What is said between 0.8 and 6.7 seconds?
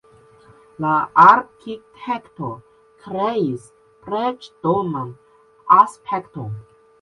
La arkitekto kreis preĝdoman aspekton.